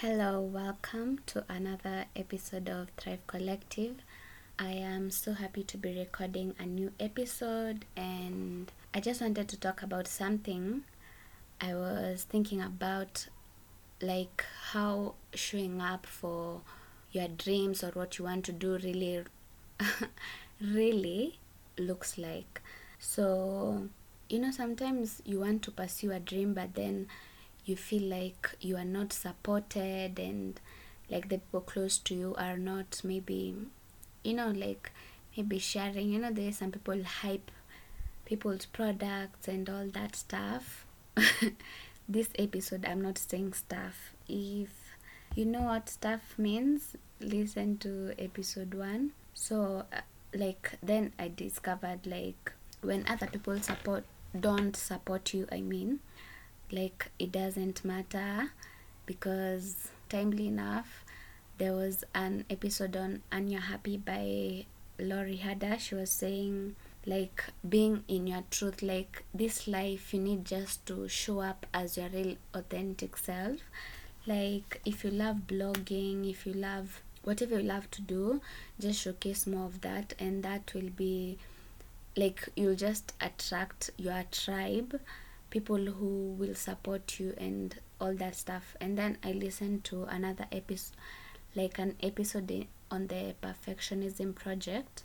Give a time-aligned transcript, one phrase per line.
[0.00, 3.96] Hello, welcome to another episode of Thrive Collective.
[4.58, 9.60] I am so happy to be recording a new episode, and I just wanted to
[9.60, 10.84] talk about something
[11.60, 13.28] I was thinking about
[14.00, 14.42] like
[14.72, 16.62] how showing up for
[17.12, 19.24] your dreams or what you want to do really
[20.62, 21.38] really
[21.76, 22.62] looks like.
[22.98, 23.90] So,
[24.30, 27.08] you know, sometimes you want to pursue a dream, but then
[27.70, 30.60] you feel like you are not supported and
[31.08, 33.54] like the people close to you are not maybe
[34.22, 34.92] you know like
[35.36, 36.10] maybe sharing.
[36.10, 37.50] You know there's some people hype
[38.24, 40.86] people's products and all that stuff.
[42.08, 44.14] This episode i'm not saying stuff.
[44.28, 44.70] If
[45.36, 50.00] you know what stuff means listen to episode 1 so uh,
[50.34, 54.04] like then i discovered like when other people support
[54.38, 56.00] don't support you i mean
[56.72, 58.52] like it doesn't matter
[59.06, 61.04] because timely enough
[61.58, 64.64] there was an episode on Earn Your Happy by
[64.98, 70.44] Lori Harder she was saying like being in your truth like this life you need
[70.44, 73.58] just to show up as your real authentic self.
[74.26, 78.40] Like if you love blogging if you love whatever you love to do
[78.78, 81.38] just showcase more of that and that will be
[82.16, 85.00] like you'll just attract your tribe
[85.50, 88.76] people who will support you and all that stuff.
[88.80, 90.96] And then i listened to another episode
[91.56, 95.02] like an episode on the perfectionism project.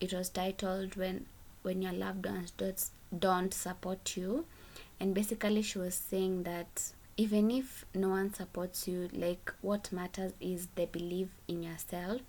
[0.00, 1.26] It was titled when
[1.62, 2.84] when your loved ones don't,
[3.18, 4.44] don't support you.
[5.00, 10.32] And basically she was saying that even if no one supports you like what matters
[10.40, 12.20] is the belief in yourself.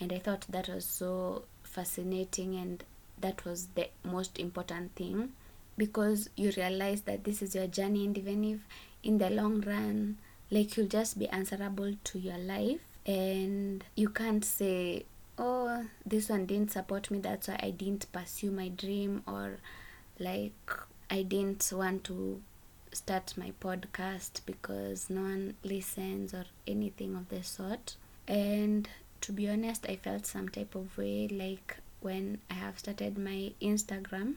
[0.00, 2.82] And i thought that was so fascinating and
[3.20, 5.32] that was the most important thing
[5.78, 8.58] because you realize that this is your journey and even if
[9.02, 10.18] in the long run
[10.50, 15.04] like you'll just be answerable to your life and you can't say
[15.38, 19.58] oh this one didn't support me that's why i didn't pursue my dream or
[20.18, 20.70] like
[21.10, 22.42] i didn't want to
[22.92, 27.96] start my podcast because no one listens or anything of the sort.
[28.26, 28.88] And
[29.20, 33.52] to be honest i felt some type of way like when i have started my
[33.60, 34.34] instagram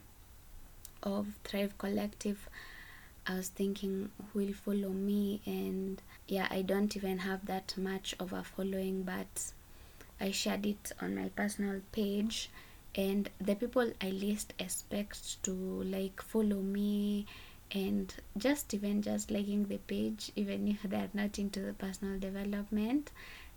[1.03, 2.49] of Thrive Collective,
[3.27, 5.41] I was thinking who will follow me?
[5.45, 9.51] And yeah, I don't even have that much of a following, but
[10.19, 12.49] I shared it on my personal page.
[12.95, 17.25] And the people I least expect to like follow me
[17.73, 22.19] and just even just liking the page even if they are not into the personal
[22.19, 23.11] development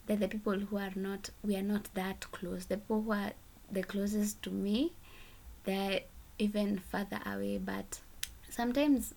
[0.06, 2.66] they're the people who are not we are not that close.
[2.66, 3.33] The people who are
[3.72, 4.93] the closest to me
[5.65, 6.00] they're
[6.39, 8.00] even further away but
[8.50, 9.15] sometimes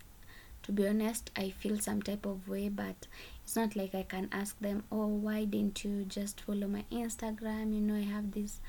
[0.64, 3.08] to be honest i feel some type of way but
[3.44, 7.74] it's not like i can ask them oh why didn't you just follow my instagram?
[7.74, 8.60] You know i have this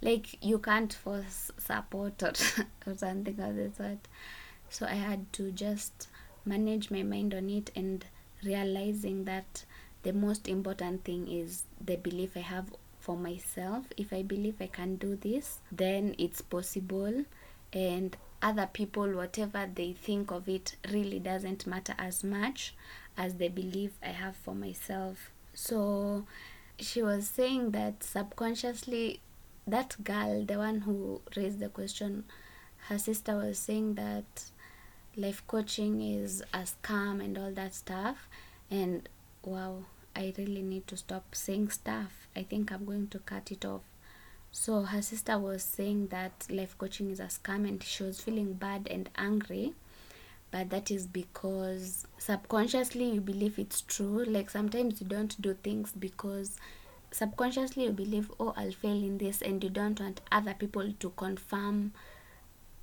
[0.00, 2.32] like you can't force support or,
[2.86, 3.98] or something of the sort.
[4.70, 6.08] So i had to just
[6.44, 8.04] manage my mind on it and
[8.44, 9.64] realizing that
[10.04, 13.86] the most important thing is the belief i have for myself.
[13.96, 17.24] If i believe i can do this then it's possible
[17.72, 22.74] and other people whatever they think of it really doesn't matter as much
[23.16, 25.30] as the belief i have for myself.
[25.54, 26.24] So
[26.78, 29.20] she was saying that subconsciously
[29.66, 32.24] that girl the one who raised the question
[32.88, 34.44] her sister was saying that
[35.16, 38.28] life coaching is a scam and all that stuff.
[38.70, 39.08] And
[39.42, 39.84] wow
[40.14, 42.28] i really need to stop saying stuff.
[42.36, 43.82] I think i'm going to cut it off
[44.58, 48.54] so her sister was saying that life coaching is a scam and she was feeling
[48.54, 49.72] bad and angry.
[50.50, 54.24] But that is because subconsciously you believe it's true.
[54.24, 56.56] Like sometimes you don't do things because
[57.12, 61.10] subconsciously you believe, oh, I'll fail in this, and you don't want other people to
[61.10, 61.92] confirm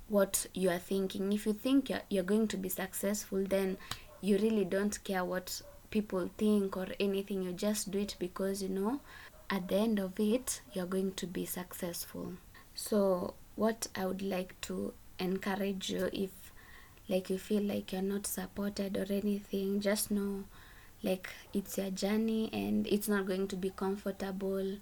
[0.08, 1.30] what you are thinking.
[1.30, 3.76] If you think you're, you're going to be successful, then
[4.22, 5.60] you really don't care what
[5.90, 7.42] people think or anything.
[7.42, 9.00] You just do it because you know
[9.48, 12.34] at the end of it you're going to be successful.
[12.74, 16.52] So what i would like to encourage you if
[17.08, 20.44] like you feel like you're not supported or anything just know
[21.02, 24.76] like it's your journey and it's not going to be comfortable.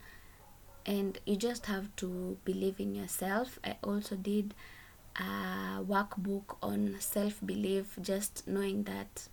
[0.87, 3.58] And you just have to believe in yourself.
[3.64, 4.55] I also did
[5.17, 9.28] a workbook on self belief just knowing that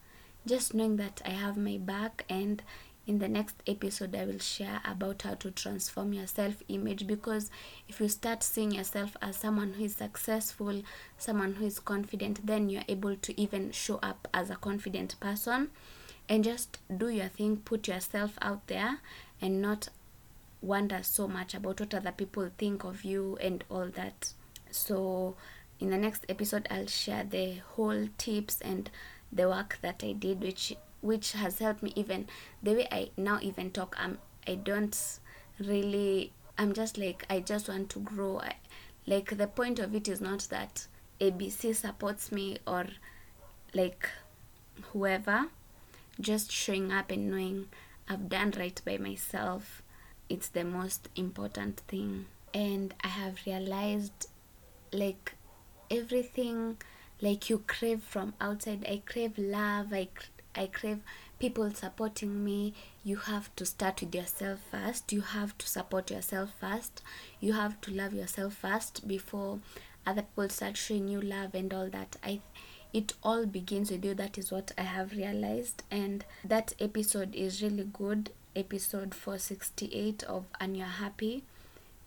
[0.46, 2.62] just knowing that i have my back and
[3.08, 7.50] in the next episode i will share about how to transform your self image because
[7.90, 10.82] if you start seeing yourself as someone who is successful
[11.18, 15.70] someone who is confident then you're able to even show up as a confident person.
[16.30, 19.00] And just do your thing put yourself out there
[19.42, 19.90] and not
[20.62, 24.34] wonder so much about what other people think of you and all that.
[24.70, 25.36] So
[25.80, 28.92] in the next episode i'll share the whole tips and
[29.32, 32.28] the work that i did which which has helped me even
[32.62, 34.18] the way i now even talk i'm
[34.48, 35.20] i don't
[35.60, 38.40] really i'm just like i just want to grow.
[38.40, 38.56] I,
[39.08, 40.88] like the point of it is not that
[41.20, 42.86] abc supports me or
[43.74, 44.10] like
[44.94, 45.48] whoever
[46.20, 47.68] just showing up and knowing
[48.08, 49.82] i've done right by myself
[50.30, 52.26] it's the most important thing.
[52.54, 54.28] And i have realized
[54.94, 55.36] like
[55.90, 56.78] everything
[57.22, 58.86] like you crave from outside.
[58.88, 60.08] I crave love i
[60.56, 61.00] i crave
[61.42, 62.72] people supporting me.
[63.04, 65.12] You have to start with yourself first.
[65.12, 67.02] You have to support yourself first.
[67.40, 69.60] You have to love yourself first before
[70.06, 72.16] other people start showing you love and all that.
[72.24, 72.42] I
[72.94, 74.14] it all begins with you.
[74.14, 75.82] That is what i have realized.
[75.90, 78.30] And that episode is really good.
[78.56, 81.44] Episode 468 of Earn Your Happy.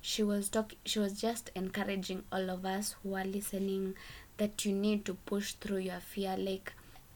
[0.00, 3.94] She was talk she was just encouraging all of us who are listening
[4.37, 6.37] that you need to push through your fear.
[6.38, 6.73] Like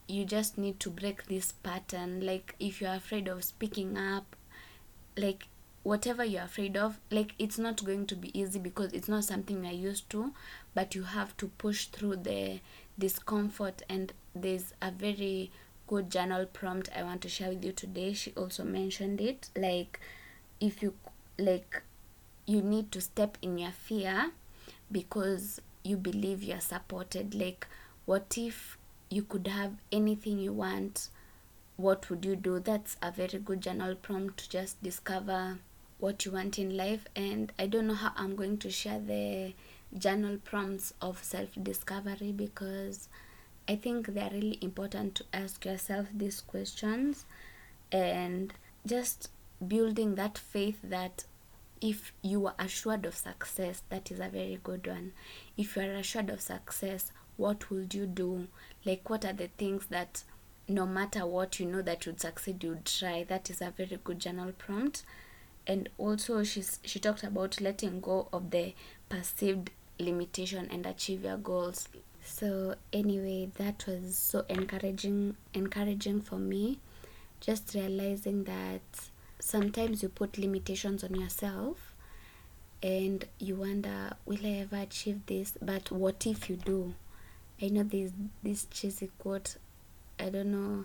[0.08, 2.24] you just need to break this pattern.
[2.24, 4.34] Like if you're afraid of speaking up
[5.16, 5.48] like
[5.82, 9.66] whatever you're afraid of like it's not going to be easy because it's not something
[9.66, 10.32] i used to
[10.74, 12.60] but you have to push through the
[12.98, 13.82] discomfort.
[13.88, 15.50] And there's a very
[15.86, 18.12] good journal prompt i want to share with you today.
[18.12, 19.48] She also mentioned it.
[19.56, 20.00] Like
[20.60, 20.94] if you
[21.38, 21.82] like
[22.46, 24.30] you need to step in your fear
[24.90, 27.34] because you believe you're supported.
[27.34, 27.66] Like
[28.04, 28.77] what if
[29.10, 31.08] you could have anything you want
[31.76, 32.58] what would you do?
[32.58, 35.58] That's a very good journal prompt to just discover
[35.98, 39.52] what you want in life and i don't know how i'm going to share the
[39.98, 43.08] journal prompts of self discovery because
[43.68, 47.24] i think they're really important to ask yourself these questions
[47.90, 48.54] and
[48.86, 49.30] just
[49.66, 51.24] building that faith that
[51.80, 55.12] if you are assured of success that is a very good one.
[55.56, 58.48] If you are assured of success what would you do?
[58.84, 60.22] Like what are the things that
[60.66, 63.24] no matter what you know that would succeed you would try?
[63.24, 65.04] That is a very good journal prompt.
[65.66, 68.74] And also she's she talked about letting go of the
[69.08, 71.88] perceived limitation and achieve your goals.
[72.24, 76.80] So anyway that was so encouraging encouraging for me.
[77.40, 78.82] Just realizing that
[79.38, 81.94] sometimes you put limitations on yourself
[82.82, 85.56] and you wonder will i ever achieve this?
[85.62, 86.94] But what if you do
[87.62, 88.12] i know this
[88.42, 89.56] this cheesy quote
[90.18, 90.84] i don't know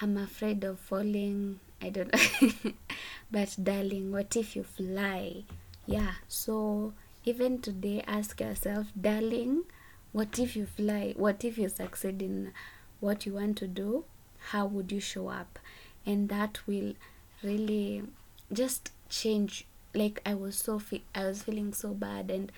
[0.00, 2.72] i'm afraid of falling i don't know
[3.30, 5.42] but darling what if you fly?
[5.86, 6.92] Yeah so
[7.24, 9.64] even today ask yourself darling
[10.12, 11.12] what if you fly?
[11.14, 12.52] What if you succeed in
[13.00, 14.04] what you want to do?
[14.50, 15.58] How would you show up?
[16.06, 16.94] And that will
[17.42, 18.02] really
[18.50, 19.66] just change.
[19.92, 22.52] Like i was so fe- i was feeling so bad and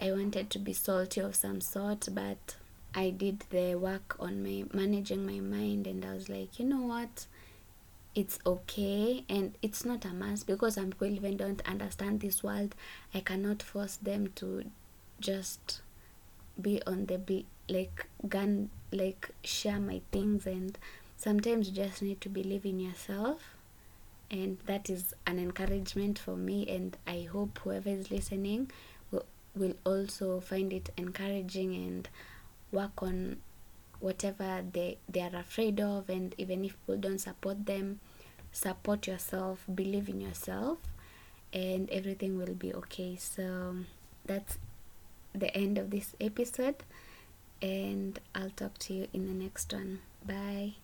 [0.00, 2.56] i wanted to be salty of some sort but
[2.94, 6.82] i did the work on my managing my mind and i was like you know
[6.82, 7.26] what?
[8.14, 9.24] It's okay.
[9.28, 12.74] And it's not a must because people even don't understand this world.
[13.12, 14.64] I cannot force them to
[15.20, 15.80] just
[16.60, 20.46] be on the be like gun like share my things.
[20.46, 20.78] And
[21.16, 23.56] sometimes you just need to believe in yourself.
[24.30, 26.68] And that is an encouragement for me.
[26.68, 28.70] And i hope whoever is listening
[29.54, 32.08] will also find it encouraging and
[32.72, 33.36] work on
[34.00, 38.00] whatever they they are afraid of and even if people don't support them
[38.52, 40.78] support yourself believe in yourself
[41.52, 43.16] and everything will be okay.
[43.16, 43.76] So
[44.26, 44.58] that's
[45.32, 46.76] the end of this episode
[47.62, 50.00] and i'll talk to you in the next one.
[50.26, 50.72] Bye